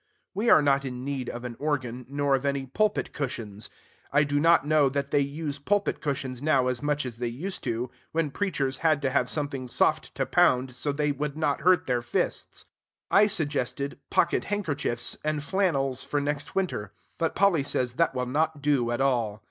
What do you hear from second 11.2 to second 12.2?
not hurt their